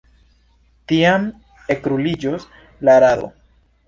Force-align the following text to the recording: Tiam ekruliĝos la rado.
Tiam 0.91 1.27
ekruliĝos 1.75 2.47
la 2.89 2.97
rado. 3.05 3.29